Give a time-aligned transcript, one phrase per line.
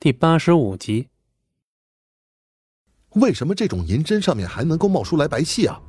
[0.00, 1.08] 第八十五集。
[3.14, 5.80] 为什么这种银针上面还能够冒出来白气啊？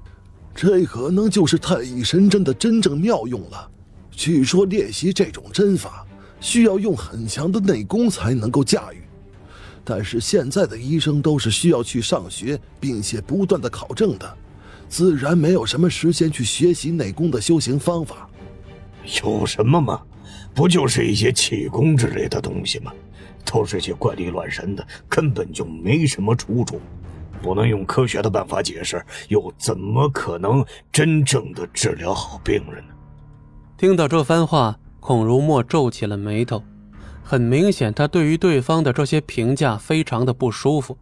[0.55, 3.69] 这可能就是太乙神针的真正妙用了。
[4.11, 6.07] 据说练习这种针法
[6.39, 9.01] 需要用很强的内功才能够驾驭，
[9.83, 14.37] 但是现在的医生都是需要去上学，并且不断的考证的，
[14.87, 18.29] 自然没有什么时间去学习内功的修行方法。
[19.23, 20.01] 有什么吗？
[20.53, 22.93] 不就是一些气功之类的东西吗？
[23.55, 26.81] 都是些怪力乱神的，根本就没什么出处。
[27.41, 32.93] 不能用科学的办法解释，又怎么可能真正的治疗好病人呢？
[33.77, 36.61] 听到这番话，孔如墨皱起了眉头。
[37.23, 40.97] 很明显，他对于对方的这些评价非常的不舒服。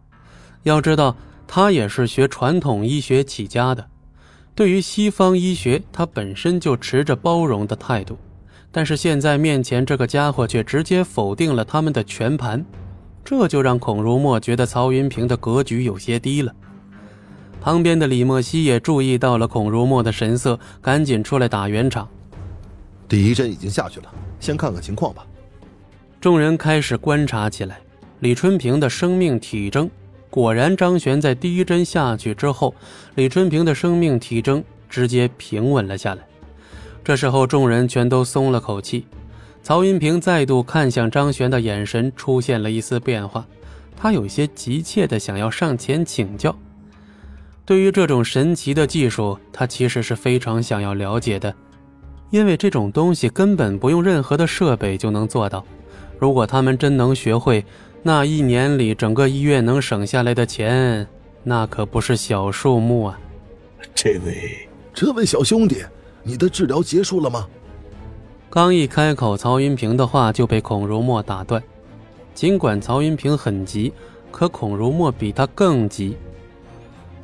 [0.62, 1.16] 要知道，
[1.48, 3.84] 他也是学传统医学起家的，
[4.54, 8.16] 对于西方医学，他本身就持着包容的态度。
[8.76, 12.66] 但是现在面前这个家伙却直接否定了他们的全盘。
[13.24, 16.52] 这就让孔如墨觉得曹云平的格局有些低了。
[17.60, 22.08] 旁边的李莫西也注意到了孔如墨的神色，赶紧出来打圆场。
[23.08, 25.24] 第一针已经下去了，先看看情况吧。
[26.20, 27.78] 众人开始观察起来。
[28.20, 29.88] 李春平的生命体征，
[30.30, 32.74] 果然，张璇在第一针下去之后，
[33.14, 36.26] 李春平的生命体征直接平稳了下来。
[37.04, 39.04] 这时候，众人全都松了口气。
[39.62, 43.46] 曹云平再度看向张璇的眼神出现了一丝变化，
[43.94, 46.56] 他有些急切的想要上前请教。
[47.66, 51.54] 对于这种神奇的技术，他其实是非常想要了解的，
[52.30, 55.64] 因为这种东西根本不用任何的设备就能做到。
[56.18, 57.64] 如果他们真能学会，
[58.02, 61.06] 那一年里整个医院能省下来的钱，
[61.42, 63.18] 那可不是小数目啊！
[63.94, 65.82] 这位，这位小兄弟，
[66.26, 67.46] 你的治疗结束了吗？
[68.48, 71.62] 刚一开口，曹云平的话就被孔如墨打断。
[72.34, 73.92] 尽管曹云平很急，
[74.30, 76.16] 可孔如墨比他更急。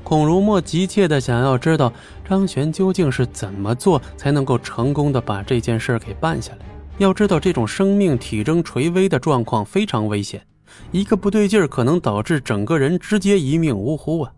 [0.04, 1.92] 孔如墨急切的想要知道
[2.28, 6.66] 张璇究竟是怎么做才能够成功的把这件事给办下来。
[6.98, 10.44] 要知道，这种生命体征垂危的状况非常危险，
[10.90, 14.32] 一个不对劲儿可能导致整个人直接一命呜呼啊！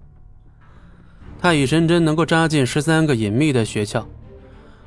[1.40, 4.04] 太乙神针能够扎进十三个隐秘的穴窍，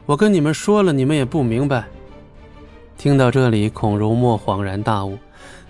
[0.08, 1.88] 我跟你们说了，你们也不明白。
[2.96, 5.18] 听到这里，孔如墨恍然大悟。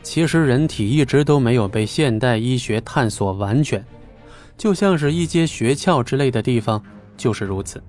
[0.03, 3.83] 其实，人体一直都没有被现代医学探索完全，
[4.57, 6.83] 就像是一些穴窍之类的地方
[7.15, 7.81] 就是如此。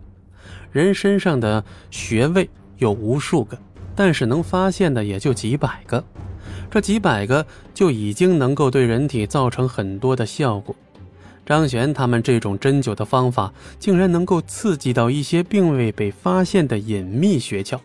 [0.71, 2.49] 人身上的穴位
[2.79, 3.59] 有无数个，
[3.97, 6.03] 但是能发现的也就几百个。
[6.71, 10.75] 这几百个就已经能够对人体造成很多的效果。
[11.47, 17.79] 张璇他们这种针灸的方法，竟然能够刺激到一些并未被发现的隐秘穴窍。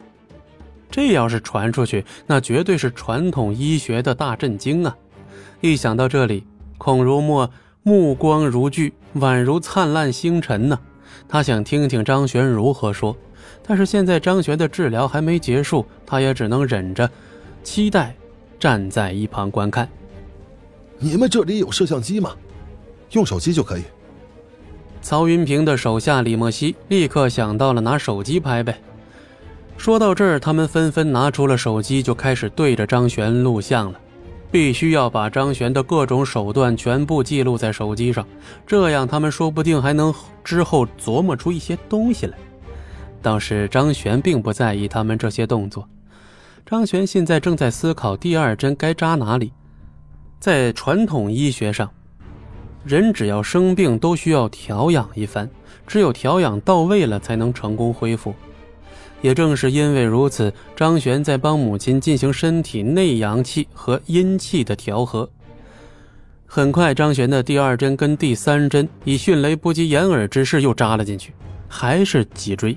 [0.89, 4.97] 这要是传出去，那绝对是传统医学的大震惊啊！
[5.61, 6.43] 一想到这里，
[6.79, 7.49] 孔如墨
[7.83, 10.79] 目光如炬，宛如灿烂星辰呢。
[11.29, 13.15] 他想听听张璇如何说，
[13.63, 17.09] 但是现在张璇的治疗还没结束，他也只能忍着，
[17.63, 18.15] 期待
[18.59, 19.87] 站在一旁观看。
[20.97, 22.35] 你们这里有摄像机吗？
[23.11, 23.83] 用手机就可以。
[25.01, 28.79] 曹云平的手下李莫西立刻想到了拿手机拍呗。
[29.77, 33.99] 说到这儿，他们纷纷拿出了手机，就开始对着张璇录像了。
[34.51, 38.27] 必须要把张璇的各种手段全部记录在手机上，
[38.67, 40.13] 这样他们说不定还能
[40.43, 42.37] 之后琢磨出一些东西来。
[43.21, 45.87] 倒是张璇并不在意他们这些动作。
[46.65, 49.53] 张璇现在正在思考第二针该扎哪里。
[50.37, 51.89] 在传统医学上，
[52.83, 55.49] 人只要生病都需要调养一番，
[55.85, 58.33] 只有调养到位了，才能成功恢复。
[59.21, 65.29] 也正是因为如此，张璇在帮母亲进行身体内阳气和阴气的调和。
[66.47, 71.33] 很快，张璇的第二针跟第三针以迅雷不及掩耳之势又扎了进去，
[71.67, 72.75] 还是脊椎。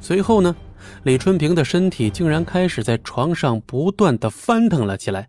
[0.00, 0.56] 随后呢，
[1.02, 5.28] 李春平的身体竟然开始在床上不断的翻腾了起来。